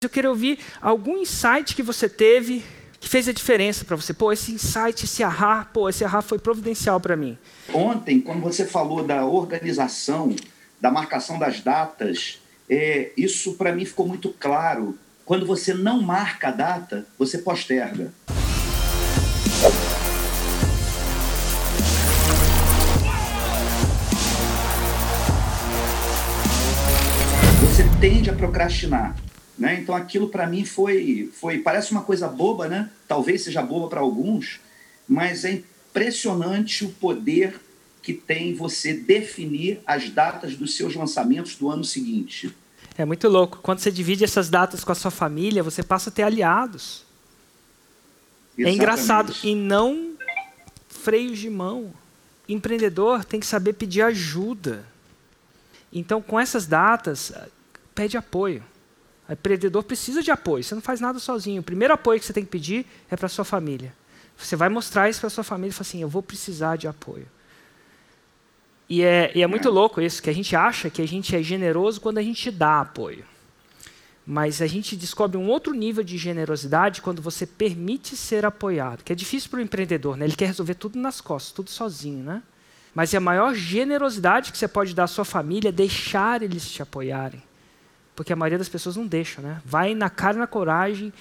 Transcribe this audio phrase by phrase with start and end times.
[0.00, 2.64] Eu quero ouvir algum insight que você teve
[3.00, 4.14] que fez a diferença para você.
[4.14, 7.36] Pô, esse insight, esse ahá, pô, esse ahá foi providencial para mim.
[7.74, 10.36] Ontem, quando você falou da organização,
[10.80, 12.38] da marcação das datas,
[12.70, 14.96] é, isso para mim ficou muito claro.
[15.24, 18.12] Quando você não marca a data, você posterga.
[27.62, 29.16] Você tende a procrastinar.
[29.58, 29.80] Né?
[29.80, 32.90] Então aquilo para mim foi, foi, parece uma coisa boba, né?
[33.08, 34.60] talvez seja boba para alguns,
[35.08, 37.60] mas é impressionante o poder
[38.00, 42.54] que tem você definir as datas dos seus lançamentos do ano seguinte.
[42.96, 43.58] É muito louco.
[43.58, 47.04] Quando você divide essas datas com a sua família, você passa a ter aliados.
[48.56, 48.68] É Exatamente.
[48.68, 49.34] É engraçado.
[49.42, 50.12] E não
[50.88, 51.92] freios de mão.
[52.48, 54.84] Empreendedor tem que saber pedir ajuda.
[55.92, 57.32] Então, com essas datas,
[57.94, 58.62] pede apoio.
[59.28, 60.64] O empreendedor precisa de apoio.
[60.64, 61.60] Você não faz nada sozinho.
[61.60, 63.92] O primeiro apoio que você tem que pedir é para sua família.
[64.36, 67.26] Você vai mostrar isso para sua família e falar assim: eu vou precisar de apoio.
[68.88, 71.42] E é, e é muito louco isso, que a gente acha que a gente é
[71.42, 73.24] generoso quando a gente dá apoio.
[74.26, 79.12] Mas a gente descobre um outro nível de generosidade quando você permite ser apoiado, que
[79.12, 80.26] é difícil para o empreendedor, né?
[80.26, 82.22] ele quer resolver tudo nas costas, tudo sozinho.
[82.22, 82.42] Né?
[82.94, 86.82] Mas a maior generosidade que você pode dar à sua família é deixar eles te
[86.82, 87.42] apoiarem.
[88.18, 89.62] Porque a maioria das pessoas não deixa, né?
[89.64, 91.12] Vai na cara e na coragem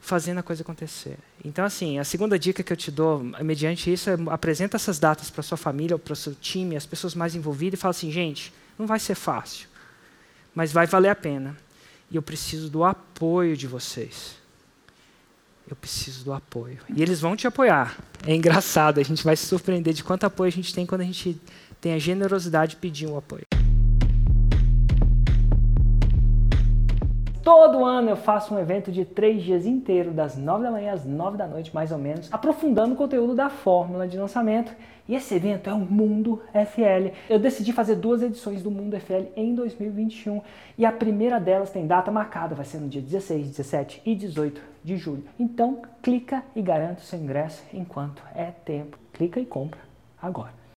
[0.00, 1.18] fazendo a coisa acontecer.
[1.44, 5.28] Então, assim, a segunda dica que eu te dou, mediante isso, é apresenta essas datas
[5.28, 8.52] para sua família para o seu time, as pessoas mais envolvidas, e fala assim, gente,
[8.78, 9.66] não vai ser fácil,
[10.54, 11.56] mas vai valer a pena.
[12.08, 14.36] E eu preciso do apoio de vocês.
[15.68, 16.78] Eu preciso do apoio.
[16.94, 17.98] E eles vão te apoiar.
[18.24, 21.04] É engraçado, a gente vai se surpreender de quanto apoio a gente tem quando a
[21.04, 21.40] gente
[21.80, 23.49] tem a generosidade de pedir um apoio.
[27.50, 31.04] Todo ano eu faço um evento de três dias inteiro, das nove da manhã às
[31.04, 34.72] nove da noite, mais ou menos, aprofundando o conteúdo da fórmula de lançamento.
[35.08, 37.12] E esse evento é o Mundo FL.
[37.28, 40.40] Eu decidi fazer duas edições do Mundo FL em 2021
[40.78, 44.62] e a primeira delas tem data marcada, vai ser no dia 16, 17 e 18
[44.84, 45.24] de julho.
[45.36, 48.96] Então, clica e garanta o seu ingresso enquanto é tempo.
[49.12, 49.80] Clica e compra
[50.22, 50.60] agora.